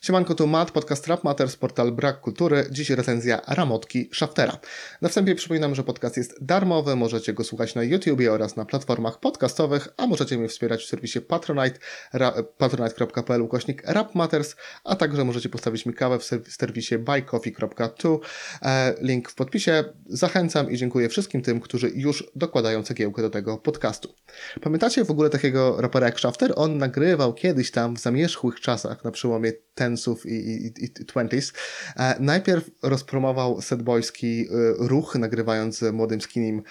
Siemanko, 0.00 0.34
tu 0.34 0.46
Matt, 0.46 0.70
podcast 0.70 1.06
Rap 1.06 1.24
Matters, 1.24 1.56
portal 1.56 1.92
Brak 1.92 2.20
Kultury. 2.20 2.66
Dziś 2.70 2.90
recenzja 2.90 3.40
Ramotki 3.46 4.10
Shaftera. 4.12 4.58
Na 5.02 5.08
wstępie 5.08 5.34
przypominam, 5.34 5.74
że 5.74 5.84
podcast 5.84 6.16
jest 6.16 6.44
darmowy, 6.44 6.96
możecie 6.96 7.32
go 7.32 7.44
słuchać 7.44 7.74
na 7.74 7.82
YouTubie 7.82 8.32
oraz 8.32 8.56
na 8.56 8.64
platformach 8.64 9.20
podcastowych, 9.20 9.88
a 9.96 10.06
możecie 10.06 10.38
mnie 10.38 10.48
wspierać 10.48 10.84
w 10.84 10.86
serwisie 10.86 11.20
Patronite, 11.20 11.78
patronite.pl 12.58 13.42
ukośnik 13.42 13.82
Rap 13.86 14.14
Matters, 14.14 14.56
a 14.84 14.96
także 14.96 15.24
możecie 15.24 15.48
postawić 15.48 15.86
mi 15.86 15.94
kawę 15.94 16.18
w 16.18 16.52
serwisie 16.52 16.98
buycoffee.tu. 16.98 18.20
E, 18.62 18.94
link 19.00 19.30
w 19.30 19.34
podpisie. 19.34 19.84
Zachęcam 20.06 20.70
i 20.70 20.76
dziękuję 20.76 21.08
wszystkim 21.08 21.42
tym, 21.42 21.60
którzy 21.60 21.90
już 21.94 22.30
dokładają 22.36 22.82
cegiełkę 22.82 23.22
do 23.22 23.30
tego 23.30 23.58
podcastu. 23.58 24.14
Pamiętacie 24.60 25.04
w 25.04 25.10
ogóle 25.10 25.30
takiego 25.30 25.80
rapera 25.80 26.06
jak 26.06 26.18
Shafter? 26.18 26.52
On 26.56 26.78
nagrywał 26.78 27.34
kiedyś 27.34 27.70
tam 27.70 27.96
w 27.96 28.00
zamierzchłych 28.00 28.60
czasach, 28.60 29.04
na 29.04 29.10
przełomie 29.10 29.52
tensów 29.90 30.26
i, 30.26 30.30
i, 30.30 30.84
i 30.84 30.88
twenties. 30.90 31.52
E, 31.96 32.16
najpierw 32.20 32.70
rozpromował 32.82 33.62
setboyski 33.62 34.40
e, 34.40 34.88
ruch, 34.88 35.14
nagrywając 35.14 35.78
z 35.78 35.94
młodym 35.94 36.20
skinim 36.20 36.62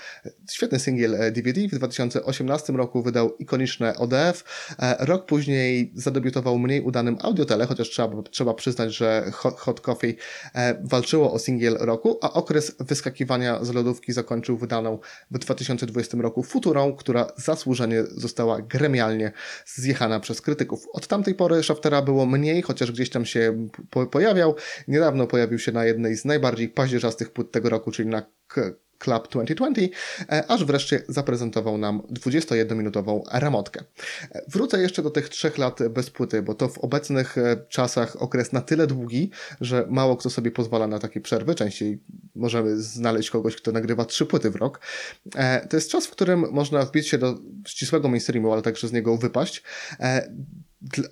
świetny 0.52 0.80
singiel 0.80 1.18
DVD. 1.32 1.62
W 1.68 1.72
2018 1.72 2.74
roku 2.74 3.04
wydał 3.04 3.38
ikoniczne 3.38 3.96
ODF. 3.96 4.44
E, 4.80 5.06
rok 5.06 5.26
później 5.26 5.92
zadebiutował 5.96 6.60
mniej 6.60 6.82
udanym 6.82 7.18
audiotele, 7.22 7.66
chociaż 7.66 7.90
trzeba, 7.90 8.22
trzeba 8.32 8.54
przyznać, 8.54 8.96
że 8.96 9.32
Hot, 9.34 9.60
Hot 9.60 9.82
Coffee 9.82 10.18
walczyło 10.84 11.34
o 11.34 11.40
singiel 11.40 11.78
roku, 11.80 12.18
a 12.22 12.34
okres 12.34 12.76
wyskakiwania 12.80 13.64
z 13.64 13.74
lodówki 13.74 14.14
zakończył 14.14 14.58
wydaną 14.58 15.00
w 15.32 15.38
2020 15.40 16.18
roku 16.18 16.44
Futurą, 16.44 16.96
która 16.96 17.28
zasłużenie 17.38 18.04
została 18.04 18.62
gremialnie 18.62 19.32
zjechana 19.66 20.20
przez 20.20 20.42
krytyków. 20.42 20.88
Od 20.94 21.08
tamtej 21.08 21.36
pory 21.36 21.64
Shaftera 21.64 22.02
było 22.02 22.26
mniej, 22.26 22.62
chociaż 22.62 22.92
gdzieś 22.92 23.09
tam 23.10 23.26
się 23.26 23.68
po 23.90 24.08
pojawiał. 24.08 24.56
Niedawno 24.88 25.28
pojawił 25.28 25.60
się 25.60 25.72
na 25.72 25.86
jednej 25.86 26.16
z 26.16 26.26
najbardziej 26.26 26.70
paździerzastych 26.70 27.32
płyt 27.32 27.52
tego 27.52 27.70
roku, 27.70 27.92
czyli 27.92 28.10
na 28.10 28.22
Club 29.00 29.28
2020, 29.30 29.96
e, 30.32 30.52
aż 30.52 30.66
wreszcie 30.66 31.04
zaprezentował 31.08 31.78
nam 31.78 32.02
21-minutową 32.02 33.22
ramotkę. 33.32 33.84
E, 34.32 34.42
wrócę 34.48 34.82
jeszcze 34.82 35.02
do 35.02 35.10
tych 35.10 35.30
trzech 35.30 35.58
lat 35.58 35.80
bez 35.90 36.10
płyty, 36.10 36.42
bo 36.42 36.54
to 36.54 36.68
w 36.68 36.78
obecnych 36.78 37.38
e, 37.38 37.58
czasach 37.70 38.22
okres 38.22 38.54
na 38.54 38.62
tyle 38.62 38.88
długi, 38.88 39.32
że 39.62 39.86
mało 39.90 40.18
kto 40.18 40.30
sobie 40.30 40.52
pozwala 40.52 40.88
na 40.88 41.00
takie 41.00 41.22
przerwy. 41.22 41.56
Częściej 41.56 42.00
możemy 42.36 42.82
znaleźć 42.82 43.30
kogoś, 43.30 43.56
kto 43.56 43.72
nagrywa 43.72 44.06
trzy 44.06 44.26
płyty 44.26 44.50
w 44.50 44.56
rok. 44.56 44.80
To 45.70 45.78
jest 45.78 45.92
czas, 45.92 46.08
w 46.08 46.12
którym 46.12 46.46
można 46.52 46.86
wbić 46.86 47.08
się 47.08 47.18
do 47.18 47.38
ścisłego 47.68 48.08
mainstreamu, 48.08 48.54
ale 48.54 48.62
także 48.62 48.88
z 48.88 48.94
niego 48.94 49.18
wypaść 49.18 49.64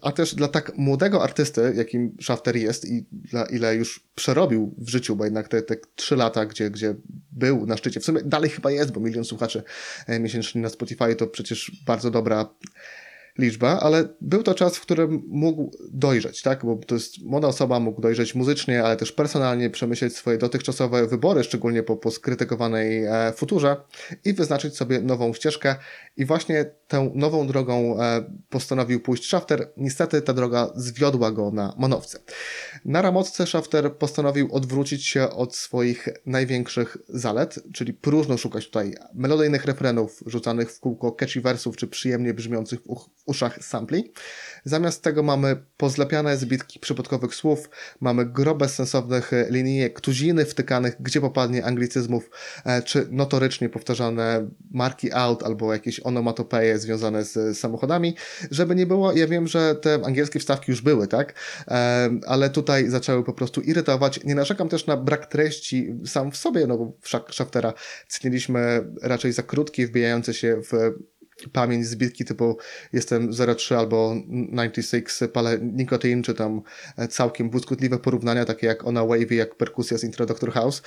a 0.01 0.11
też 0.11 0.35
dla 0.35 0.47
tak 0.47 0.77
młodego 0.77 1.23
artysty, 1.23 1.73
jakim 1.75 2.17
Shafter 2.21 2.55
jest 2.55 2.85
i 2.85 3.05
dla 3.11 3.45
ile 3.45 3.75
już 3.75 4.07
przerobił 4.15 4.75
w 4.77 4.89
życiu, 4.89 5.15
bo 5.15 5.25
jednak 5.25 5.47
te, 5.47 5.61
te 5.61 5.75
trzy 5.95 6.15
lata, 6.15 6.45
gdzie, 6.45 6.69
gdzie 6.69 6.95
był 7.31 7.65
na 7.65 7.77
szczycie, 7.77 7.99
w 7.99 8.05
sumie 8.05 8.21
dalej 8.23 8.49
chyba 8.49 8.71
jest, 8.71 8.91
bo 8.91 8.99
milion 8.99 9.25
słuchaczy 9.25 9.63
e, 10.07 10.19
miesięcznie 10.19 10.61
na 10.61 10.69
Spotify 10.69 11.15
to 11.15 11.27
przecież 11.27 11.71
bardzo 11.85 12.11
dobra 12.11 12.49
liczba, 13.37 13.79
ale 13.79 14.07
był 14.21 14.43
to 14.43 14.55
czas, 14.55 14.77
w 14.77 14.81
którym 14.81 15.23
mógł 15.27 15.71
dojrzeć, 15.91 16.41
tak? 16.41 16.65
Bo 16.65 16.75
to 16.75 16.95
jest 16.95 17.21
młoda 17.23 17.47
osoba, 17.47 17.79
mógł 17.79 18.01
dojrzeć 18.01 18.35
muzycznie, 18.35 18.83
ale 18.83 18.97
też 18.97 19.11
personalnie 19.11 19.69
przemyśleć 19.69 20.15
swoje 20.15 20.37
dotychczasowe 20.37 21.07
wybory, 21.07 21.43
szczególnie 21.43 21.83
po, 21.83 21.97
po 21.97 22.11
skrytykowanej 22.11 23.05
e, 23.05 23.33
futurze 23.35 23.75
i 24.25 24.33
wyznaczyć 24.33 24.77
sobie 24.77 25.01
nową 25.01 25.33
ścieżkę. 25.33 25.75
I 26.17 26.25
właśnie 26.25 26.65
tę 26.87 27.11
nową 27.15 27.47
drogą 27.47 28.01
e, 28.01 28.23
postanowił 28.49 28.99
pójść 28.99 29.27
Shafter. 29.27 29.71
Niestety 29.77 30.21
ta 30.21 30.33
droga 30.33 30.71
zwiodła 30.75 31.31
go 31.31 31.51
na 31.51 31.73
manowce. 31.77 32.19
Na 32.85 33.01
ramotce 33.01 33.47
Shafter 33.47 33.97
postanowił 33.97 34.49
odwrócić 34.51 35.05
się 35.05 35.29
od 35.29 35.55
swoich 35.55 36.09
największych 36.25 36.97
zalet, 37.09 37.59
czyli 37.73 37.93
próżno 37.93 38.37
szukać 38.37 38.65
tutaj 38.65 38.95
melodyjnych 39.13 39.65
refrenów 39.65 40.23
rzucanych 40.25 40.71
w 40.71 40.79
kółko 40.79 41.11
catchy 41.11 41.41
wersów, 41.41 41.77
czy 41.77 41.87
przyjemnie 41.87 42.33
brzmiących 42.33 42.81
w, 42.81 42.89
uch 42.89 43.09
uszach 43.27 43.63
sampli. 43.63 44.11
Zamiast 44.65 45.03
tego 45.03 45.23
mamy 45.23 45.57
pozlepiane 45.77 46.37
zbitki 46.37 46.79
przypadkowych 46.79 47.35
słów, 47.35 47.69
mamy 47.99 48.25
grobe 48.25 48.69
sensownych 48.69 49.31
linijek, 49.49 50.01
tuziny 50.01 50.45
wtykanych, 50.45 50.95
gdzie 50.99 51.21
popadnie 51.21 51.65
anglicyzmów, 51.65 52.29
e, 52.65 52.81
czy 52.81 53.07
notorycznie 53.11 53.69
powtarzane 53.69 54.49
marki 54.71 55.13
out 55.13 55.43
albo 55.43 55.73
jakieś 55.73 55.99
onomatopeje 55.99 56.79
związane 56.79 57.23
z 57.23 57.57
samochodami. 57.57 58.15
Żeby 58.51 58.75
nie 58.75 58.85
było, 58.85 59.13
ja 59.13 59.27
wiem, 59.27 59.47
że 59.47 59.75
te 59.75 59.99
angielskie 60.05 60.39
wstawki 60.39 60.71
już 60.71 60.81
były, 60.81 61.07
tak? 61.07 61.33
E, 61.67 62.09
ale 62.27 62.49
tutaj 62.49 62.89
zaczęły 62.89 63.23
po 63.23 63.33
prostu 63.33 63.61
irytować. 63.61 64.23
Nie 64.23 64.35
narzekam 64.35 64.69
też 64.69 64.85
na 64.85 64.97
brak 64.97 65.25
treści 65.25 65.93
sam 66.05 66.31
w 66.31 66.37
sobie, 66.37 66.67
no 66.67 66.77
bo 66.77 66.93
Schaftera 67.31 67.73
ceniliśmy 68.07 68.87
raczej 69.01 69.33
za 69.33 69.43
krótkie, 69.43 69.87
wbijające 69.87 70.33
się 70.33 70.61
w 70.71 70.93
pamięć 71.53 71.87
zbitki 71.87 72.25
typu 72.25 72.57
jestem 72.93 73.31
03 73.57 73.77
albo 73.77 74.15
96 74.29 75.17
palę 75.33 75.59
nikotin, 75.61 76.23
czy 76.23 76.33
tam 76.33 76.61
e, 76.97 77.07
całkiem 77.07 77.49
błyskotliwe 77.49 77.99
porównania, 77.99 78.45
takie 78.45 78.67
jak 78.67 78.87
ona 78.87 79.05
wavy, 79.05 79.35
jak 79.35 79.55
perkusja 79.55 79.97
z 79.97 80.03
intro 80.03 80.25
Doctor 80.25 80.51
House, 80.51 80.81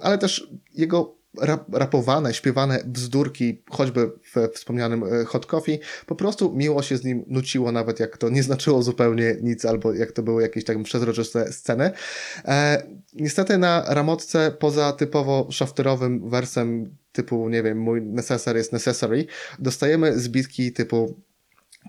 ale 0.00 0.18
też 0.18 0.50
jego 0.74 1.17
rap, 1.40 1.74
rapowane, 1.74 2.34
śpiewane 2.34 2.80
bzdurki, 2.86 3.62
choćby 3.70 4.10
w 4.34 4.48
wspomnianym 4.54 5.04
e, 5.04 5.24
Hot 5.24 5.46
Coffee, 5.46 5.80
po 6.06 6.14
prostu 6.14 6.52
miło 6.52 6.82
się 6.82 6.96
z 6.96 7.04
nim 7.04 7.24
nuciło, 7.26 7.72
nawet 7.72 8.00
jak 8.00 8.18
to 8.18 8.28
nie 8.28 8.42
znaczyło 8.42 8.82
zupełnie 8.82 9.36
nic, 9.42 9.64
albo 9.64 9.94
jak 9.94 10.12
to 10.12 10.22
były 10.22 10.42
jakieś 10.42 10.64
tak 10.64 10.82
przezroczyste 10.82 11.52
sceny. 11.52 11.90
E, 12.44 12.82
niestety 13.14 13.58
na 13.58 13.84
ramotce, 13.88 14.56
poza 14.58 14.92
typowo 14.92 15.46
szafterowym 15.50 16.30
wersem 16.30 16.96
typu, 17.12 17.48
nie 17.48 17.62
wiem, 17.62 17.78
mój 17.78 18.02
necessary 18.02 18.58
jest 18.58 18.72
necessary, 18.72 19.26
dostajemy 19.58 20.18
zbitki 20.18 20.72
typu 20.72 21.20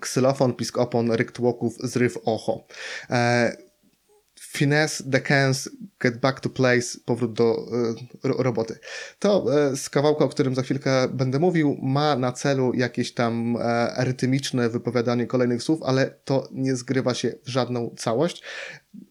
ksylofon, 0.01 0.53
piskopon, 0.53 1.11
rykt 1.11 1.39
łoków, 1.39 1.77
zryw 1.83 2.17
ocho. 2.25 2.65
E, 3.09 3.68
finesse, 4.51 5.03
decans, 5.05 5.69
get 5.99 6.19
back 6.19 6.39
to 6.39 6.49
place, 6.49 6.97
powrót 7.05 7.33
do 7.33 7.67
y, 8.25 8.43
roboty. 8.43 8.79
To 9.19 9.45
y, 9.71 9.77
z 9.77 9.89
kawałka, 9.89 10.25
o 10.25 10.29
którym 10.29 10.55
za 10.55 10.61
chwilkę 10.61 11.07
będę 11.07 11.39
mówił, 11.39 11.77
ma 11.81 12.15
na 12.15 12.31
celu 12.31 12.73
jakieś 12.73 13.13
tam 13.13 13.55
y, 13.55 13.59
rytmiczne 13.97 14.69
wypowiadanie 14.69 15.27
kolejnych 15.27 15.63
słów, 15.63 15.83
ale 15.83 16.15
to 16.23 16.47
nie 16.51 16.75
zgrywa 16.75 17.13
się 17.13 17.33
w 17.43 17.49
żadną 17.49 17.95
całość 17.97 18.43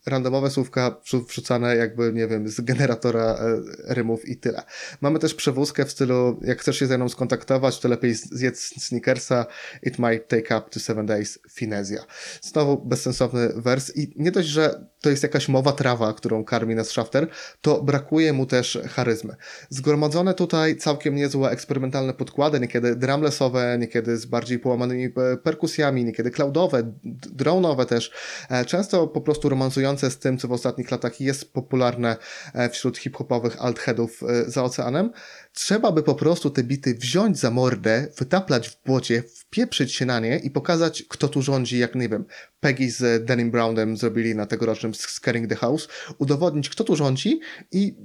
randomowe 0.06 0.50
słówka 0.50 1.00
wrzucane 1.28 1.76
jakby, 1.76 2.12
nie 2.12 2.26
wiem, 2.26 2.48
z 2.48 2.60
generatora 2.60 3.24
e, 3.24 3.60
rymów 3.94 4.28
i 4.28 4.36
tyle. 4.36 4.62
Mamy 5.00 5.18
też 5.18 5.34
przewózkę 5.34 5.84
w 5.84 5.90
stylu, 5.90 6.40
jak 6.42 6.60
chcesz 6.60 6.78
się 6.78 6.86
ze 6.86 6.98
mną 6.98 7.08
skontaktować, 7.08 7.80
to 7.80 7.88
lepiej 7.88 8.14
zjedz 8.14 8.58
sneakersa, 8.58 9.46
it 9.82 9.98
might 9.98 10.28
take 10.28 10.58
up 10.58 10.70
to 10.70 10.80
seven 10.80 11.06
days, 11.06 11.38
finezja. 11.52 12.04
Znowu 12.42 12.86
bezsensowny 12.86 13.48
wers 13.56 13.96
i 13.96 14.12
nie 14.16 14.30
dość, 14.30 14.48
że 14.48 14.88
to 15.00 15.10
jest 15.10 15.22
jakaś 15.22 15.48
mowa 15.48 15.72
trawa, 15.72 16.12
którą 16.12 16.44
karmi 16.44 16.74
nas 16.74 16.90
Shafter, 16.90 17.28
to 17.60 17.82
brakuje 17.82 18.32
mu 18.32 18.46
też 18.46 18.78
charyzmy. 18.88 19.36
Zgromadzone 19.70 20.34
tutaj 20.34 20.76
całkiem 20.76 21.14
niezłe 21.14 21.50
eksperymentalne 21.50 22.14
podkłady, 22.14 22.60
niekiedy 22.60 22.96
drumlessowe, 22.96 23.78
niekiedy 23.78 24.16
z 24.16 24.26
bardziej 24.26 24.58
połamanymi 24.58 25.04
e, 25.04 25.36
perkusjami, 25.36 26.04
niekiedy 26.04 26.30
cloudowe, 26.30 26.92
drone'owe 27.36 27.86
też, 27.86 28.12
e, 28.50 28.64
często 28.64 29.06
po 29.06 29.20
prostu 29.20 29.48
z 29.70 30.18
tym, 30.18 30.38
co 30.38 30.48
w 30.48 30.52
ostatnich 30.52 30.90
latach 30.90 31.20
jest 31.20 31.52
popularne 31.52 32.16
e, 32.54 32.70
wśród 32.70 32.98
hip-hopowych 32.98 33.62
altheadów 33.62 34.22
e, 34.22 34.50
za 34.50 34.64
oceanem. 34.64 35.10
Trzeba 35.52 35.92
by 35.92 36.02
po 36.02 36.14
prostu 36.14 36.50
te 36.50 36.62
bity 36.62 36.94
wziąć 36.94 37.38
za 37.38 37.50
mordę, 37.50 38.08
wytaplać 38.18 38.68
w 38.68 38.82
błocie, 38.84 39.22
wpieprzyć 39.22 39.94
się 39.94 40.06
na 40.06 40.20
nie 40.20 40.38
i 40.38 40.50
pokazać, 40.50 41.04
kto 41.08 41.28
tu 41.28 41.42
rządzi, 41.42 41.78
jak 41.78 41.94
nie 41.94 42.08
wiem, 42.08 42.24
Peggy 42.60 42.90
z 42.90 43.24
Denim 43.24 43.50
Brownem 43.50 43.96
zrobili 43.96 44.34
na 44.34 44.46
tegorocznym 44.46 44.94
Scaring 44.94 45.48
the 45.48 45.56
House, 45.56 45.88
udowodnić, 46.18 46.68
kto 46.68 46.84
tu 46.84 46.96
rządzi 46.96 47.40
i 47.72 47.96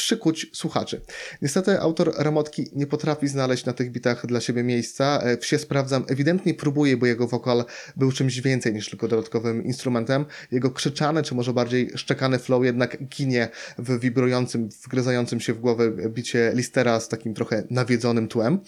przykuć 0.00 0.50
słuchaczy. 0.52 1.00
Niestety 1.42 1.80
autor 1.80 2.12
Ramotki 2.18 2.70
nie 2.72 2.86
potrafi 2.86 3.28
znaleźć 3.28 3.64
na 3.64 3.72
tych 3.72 3.90
bitach 3.90 4.26
dla 4.26 4.40
siebie 4.40 4.62
miejsca. 4.62 5.20
E, 5.22 5.36
wsie 5.36 5.58
sprawdzam, 5.58 6.04
ewidentnie 6.08 6.54
próbuje, 6.54 6.96
bo 6.96 7.06
jego 7.06 7.26
wokal 7.26 7.64
był 7.96 8.12
czymś 8.12 8.40
więcej 8.40 8.74
niż 8.74 8.90
tylko 8.90 9.08
dodatkowym 9.08 9.64
instrumentem. 9.64 10.26
Jego 10.52 10.70
krzyczany, 10.70 11.22
czy 11.22 11.34
może 11.34 11.52
bardziej 11.52 11.90
szczekany 11.94 12.38
flow 12.38 12.64
jednak 12.64 13.04
ginie 13.04 13.48
w 13.78 14.00
wibrującym, 14.00 14.68
wgryzającym 14.84 15.40
się 15.40 15.54
w 15.54 15.60
głowę 15.60 15.90
bicie 16.08 16.52
Listera 16.54 17.00
z 17.00 17.08
takim 17.08 17.34
trochę 17.34 17.62
nawiedzonym 17.70 18.28
tłem. 18.28 18.60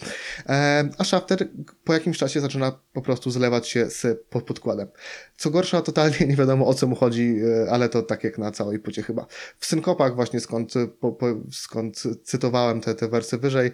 E, 0.49 0.89
a 0.99 1.05
Shafter 1.05 1.49
po 1.85 1.93
jakimś 1.93 2.19
czasie 2.19 2.41
zaczyna 2.41 2.79
po 2.93 3.03
prostu 3.03 3.31
zlewać 3.31 3.69
się 3.69 3.91
z 3.91 4.27
podkładem. 4.31 4.89
Co 5.37 5.51
gorsza, 5.51 5.83
totalnie 5.83 6.27
nie 6.31 6.37
wiadomo 6.37 6.67
o 6.67 6.75
co 6.75 6.87
mu 6.87 6.97
chodzi, 6.97 7.37
e, 7.67 7.71
ale 7.71 7.89
to 7.89 8.03
tak 8.03 8.25
jak 8.25 8.39
na 8.39 8.51
całej 8.51 8.79
płycie 8.79 9.03
chyba. 9.03 9.27
W 9.59 9.67
synkopach 9.67 10.15
właśnie 10.15 10.41
skąd 10.41 10.75
po 11.01 11.13
skąd 11.51 12.03
cytowałem 12.25 12.81
te, 12.81 12.95
te 12.95 13.09
wersy 13.09 13.39
wyżej, 13.39 13.71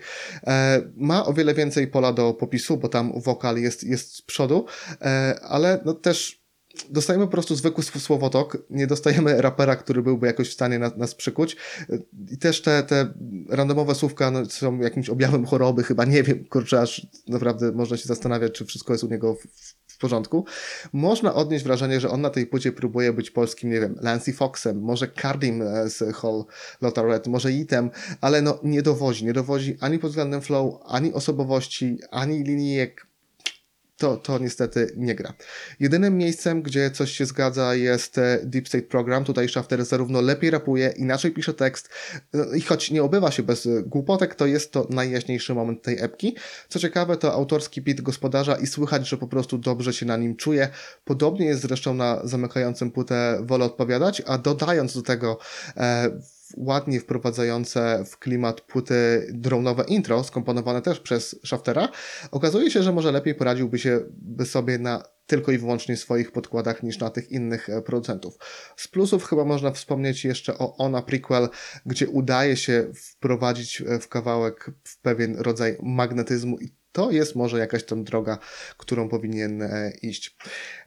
e, 0.46 0.82
ma 0.96 1.26
o 1.26 1.32
wiele 1.32 1.54
więcej 1.54 1.88
pola 1.88 2.12
do 2.12 2.34
popisu, 2.34 2.76
bo 2.76 2.88
tam 2.88 3.20
wokal 3.20 3.56
jest, 3.58 3.84
jest 3.84 4.14
z 4.14 4.22
przodu, 4.22 4.66
e, 5.00 5.40
ale 5.42 5.80
no 5.84 5.94
też 5.94 6.37
dostajemy 6.90 7.26
po 7.26 7.32
prostu 7.32 7.56
zwykły 7.56 7.84
słowotok, 7.84 8.58
nie 8.70 8.86
dostajemy 8.86 9.42
rapera, 9.42 9.76
który 9.76 10.02
byłby 10.02 10.26
jakoś 10.26 10.50
w 10.50 10.52
stanie 10.52 10.78
nas, 10.78 10.96
nas 10.96 11.14
przykuć. 11.14 11.56
I 12.30 12.38
też 12.38 12.62
te, 12.62 12.82
te 12.82 13.14
randomowe 13.48 13.94
słówka 13.94 14.30
no, 14.30 14.46
są 14.46 14.78
jakimś 14.78 15.08
objawem 15.08 15.46
choroby, 15.46 15.82
chyba 15.82 16.04
nie 16.04 16.22
wiem, 16.22 16.44
kurczę, 16.44 16.80
aż 16.80 17.06
naprawdę 17.28 17.72
można 17.72 17.96
się 17.96 18.06
zastanawiać, 18.06 18.52
czy 18.52 18.64
wszystko 18.64 18.92
jest 18.92 19.04
u 19.04 19.08
niego 19.08 19.34
w, 19.34 19.38
w 19.86 19.98
porządku. 19.98 20.44
Można 20.92 21.34
odnieść 21.34 21.64
wrażenie, 21.64 22.00
że 22.00 22.10
on 22.10 22.20
na 22.20 22.30
tej 22.30 22.46
płycie 22.46 22.72
próbuje 22.72 23.12
być 23.12 23.30
polskim, 23.30 23.70
nie 23.70 23.80
wiem, 23.80 23.96
Lancy 24.00 24.32
Foxem, 24.32 24.80
może 24.80 25.08
Cardim 25.22 25.62
z 25.86 26.16
Hall 26.16 26.44
Lothar 26.80 27.06
Red, 27.06 27.26
może 27.26 27.52
Item, 27.52 27.90
ale 28.20 28.42
no 28.42 28.58
nie 28.62 28.82
dowozi, 28.82 29.24
nie 29.24 29.32
dowozi 29.32 29.76
ani 29.80 29.98
pod 29.98 30.10
względem 30.10 30.40
flow, 30.40 30.74
ani 30.86 31.12
osobowości, 31.12 31.98
ani 32.10 32.44
linijek, 32.44 33.07
to, 33.98 34.16
to 34.16 34.38
niestety 34.38 34.92
nie 34.96 35.14
gra. 35.14 35.32
Jedynym 35.80 36.18
miejscem, 36.18 36.62
gdzie 36.62 36.90
coś 36.90 37.12
się 37.12 37.26
zgadza 37.26 37.74
jest 37.74 38.18
e, 38.18 38.40
Deep 38.44 38.68
State 38.68 38.84
Program. 38.84 39.24
Tutaj 39.24 39.48
Shafter 39.48 39.84
zarówno 39.84 40.20
lepiej 40.20 40.50
rapuje, 40.50 40.94
inaczej 40.96 41.30
pisze 41.30 41.54
tekst 41.54 41.88
no 42.32 42.44
i 42.44 42.60
choć 42.60 42.90
nie 42.90 43.02
obywa 43.02 43.30
się 43.30 43.42
bez 43.42 43.66
e, 43.66 43.82
głupotek, 43.82 44.34
to 44.34 44.46
jest 44.46 44.72
to 44.72 44.86
najjaśniejszy 44.90 45.54
moment 45.54 45.82
tej 45.82 46.00
epki. 46.00 46.36
Co 46.68 46.78
ciekawe, 46.78 47.16
to 47.16 47.32
autorski 47.32 47.82
beat 47.82 48.00
gospodarza 48.00 48.56
i 48.56 48.66
słychać, 48.66 49.08
że 49.08 49.16
po 49.16 49.28
prostu 49.28 49.58
dobrze 49.58 49.92
się 49.92 50.06
na 50.06 50.16
nim 50.16 50.36
czuje. 50.36 50.68
Podobnie 51.04 51.46
jest 51.46 51.62
zresztą 51.62 51.94
na 51.94 52.20
zamykającym 52.24 52.90
płytę 52.90 53.40
Wolę 53.42 53.64
Odpowiadać, 53.64 54.22
a 54.26 54.38
dodając 54.38 54.94
do 54.94 55.02
tego 55.02 55.38
e, 55.76 56.10
ładnie 56.56 57.00
wprowadzające 57.00 58.04
w 58.06 58.18
klimat 58.18 58.60
płyty 58.60 59.26
dronowe 59.32 59.84
intro, 59.84 60.24
skomponowane 60.24 60.82
też 60.82 61.00
przez 61.00 61.40
Shaftera, 61.44 61.88
okazuje 62.30 62.70
się, 62.70 62.82
że 62.82 62.92
może 62.92 63.12
lepiej 63.12 63.34
poradziłby 63.34 63.78
się 63.78 64.00
by 64.10 64.46
sobie 64.46 64.78
na 64.78 65.02
tylko 65.28 65.52
i 65.52 65.58
wyłącznie 65.58 65.96
swoich 65.96 66.32
podkładach 66.32 66.82
niż 66.82 66.98
na 66.98 67.10
tych 67.10 67.30
innych 67.30 67.68
e, 67.68 67.82
producentów. 67.82 68.38
Z 68.76 68.88
plusów 68.88 69.24
chyba 69.24 69.44
można 69.44 69.70
wspomnieć 69.70 70.24
jeszcze 70.24 70.58
o 70.58 70.76
Ona 70.76 71.02
Prequel, 71.02 71.48
gdzie 71.86 72.08
udaje 72.08 72.56
się 72.56 72.90
wprowadzić 72.94 73.80
e, 73.80 73.98
w 73.98 74.08
kawałek 74.08 74.70
w 74.84 75.00
pewien 75.00 75.36
rodzaj 75.36 75.76
magnetyzmu 75.82 76.58
i 76.58 76.77
to 76.92 77.10
jest 77.10 77.36
może 77.36 77.58
jakaś 77.58 77.84
tam 77.84 78.04
droga, 78.04 78.38
którą 78.76 79.08
powinien 79.08 79.62
e, 79.62 79.92
iść. 80.02 80.36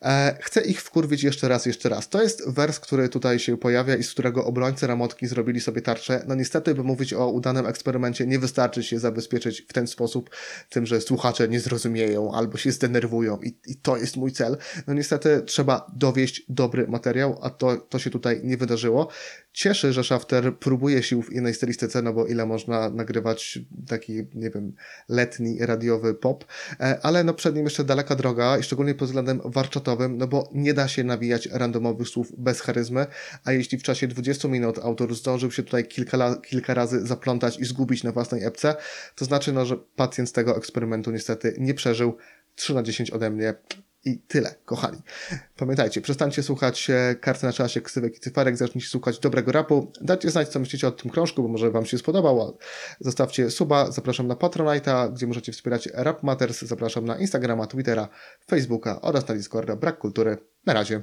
E, 0.01 0.38
chcę 0.42 0.62
ich 0.62 0.81
wkurwić 0.81 1.24
jeszcze 1.24 1.48
raz, 1.48 1.65
jeszcze 1.65 1.89
raz. 1.89 2.09
To 2.09 2.21
jest 2.21 2.50
wers, 2.50 2.80
który 2.80 3.09
tutaj 3.09 3.39
się 3.39 3.57
pojawia 3.57 3.95
i 3.95 4.03
z 4.03 4.12
którego 4.12 4.45
obrońcy 4.45 4.88
Ramotki 4.88 5.27
zrobili 5.27 5.62
sobie 5.62 5.81
tarczę. 5.81 6.24
No 6.27 6.36
niestety, 6.36 6.75
by 6.75 6.83
mówić 6.83 7.13
o 7.13 7.27
udanym 7.27 7.65
eksperymencie, 7.65 8.27
nie 8.27 8.39
wystarczy 8.39 8.83
się 8.83 9.00
zabezpieczyć 9.00 9.62
w 9.62 9.74
ten 9.74 9.88
sposób, 9.88 10.30
tym, 10.69 10.86
że 10.86 11.01
słuchacze 11.01 11.48
nie 11.48 11.59
zrozumieją 11.59 12.31
albo 12.33 12.57
się 12.57 12.71
zdenerwują 12.71 13.38
i, 13.42 13.57
i 13.68 13.75
to 13.75 13.97
jest 13.97 14.18
mój 14.18 14.31
cel. 14.31 14.57
No 14.88 14.94
niestety 14.94 15.42
trzeba 15.45 15.92
dowieść 15.95 16.44
dobry 16.50 16.88
materiał, 16.88 17.39
a 17.42 17.50
to, 17.50 17.77
to 17.77 18.00
się 18.00 18.09
tutaj 18.09 18.42
nie 18.44 18.57
wydarzyło. 18.57 19.07
Cieszy, 19.53 19.94
że 19.94 20.03
Shafter 20.03 20.57
próbuje 20.57 21.03
sił 21.03 21.21
w 21.21 21.33
innej 21.33 21.53
stylistyce, 21.53 22.01
no 22.01 22.13
bo 22.13 22.25
ile 22.25 22.45
można 22.45 22.89
nagrywać 22.89 23.59
taki, 23.88 24.13
nie 24.33 24.50
wiem, 24.50 24.74
letni, 25.09 25.57
radiowy 25.65 26.13
pop, 26.13 26.45
e, 26.80 27.00
ale 27.03 27.24
no 27.24 27.33
przed 27.33 27.56
nim 27.56 27.63
jeszcze 27.63 27.83
daleka 27.83 28.15
droga 28.15 28.57
i 28.57 28.63
szczególnie 28.63 28.95
pod 28.95 29.07
względem 29.07 29.42
warsztatowym, 29.45 30.18
no 30.18 30.27
bo 30.27 30.50
nie 30.53 30.74
da 30.74 30.88
się 30.88 31.03
nawijać 31.03 31.45
randomowych 31.45 32.07
słów 32.07 32.31
bez 32.38 32.62
charyzmy, 32.62 33.06
a 33.44 33.51
jeśli 33.51 33.77
w 33.77 33.83
czasie 33.83 34.07
20 34.07 34.48
minut 34.48 34.80
autor 34.80 35.15
zdążył 35.15 35.51
się 35.51 35.63
tutaj 35.63 35.88
kilka, 35.88 36.36
kilka 36.36 36.74
razy 36.74 37.07
zaplątać 37.07 37.59
i 37.59 37.65
zgubić 37.65 38.04
na 38.04 38.12
własnej 38.12 38.44
epce, 38.44 38.75
to 39.15 39.25
znaczy, 39.25 39.54
no, 39.54 39.65
że 39.65 39.77
pacjent 39.77 40.31
tego 40.31 40.57
eksperymentu 40.57 41.12
niestety 41.12 41.56
nie 41.57 41.74
przeżył. 41.74 42.18
3 42.56 42.74
na 42.74 42.83
10 42.83 43.12
ode 43.12 43.30
mnie. 43.30 43.54
I 44.06 44.19
tyle, 44.19 44.56
kochani. 44.65 45.01
Pamiętajcie, 45.57 46.01
przestańcie 46.01 46.44
słuchać 46.44 46.89
e, 46.89 47.15
karty 47.15 47.45
na 47.45 47.53
czasie, 47.53 47.81
ksywek 47.81 48.18
i 48.18 48.19
cyferek, 48.19 48.57
zacznijcie 48.57 48.89
słuchać 48.89 49.19
dobrego 49.19 49.51
rapu. 49.51 49.92
Dajcie 50.01 50.31
znać, 50.31 50.48
co 50.48 50.59
myślicie 50.59 50.88
o 50.88 50.92
tym 50.92 51.12
krążku, 51.12 51.44
bo 51.44 51.48
może 51.48 51.71
Wam 51.71 51.86
się 51.86 51.98
spodobał. 51.98 52.57
Zostawcie 53.00 53.51
suba, 53.51 53.92
zapraszam 53.92 54.27
na 54.27 54.36
Patronite'a, 54.36 55.13
gdzie 55.13 55.27
możecie 55.27 55.51
wspierać 55.51 55.89
Rap 55.94 56.24
Matters. 56.24 56.62
Zapraszam 56.62 57.06
na 57.06 57.18
Instagrama, 57.18 57.68
Twittera, 57.68 58.07
Facebooka 58.48 59.01
oraz 59.01 59.27
na 59.27 59.36
Discorda. 59.36 59.75
Brak 59.75 59.98
Kultury. 59.98 60.38
Na 60.65 60.74
razie. 60.74 61.01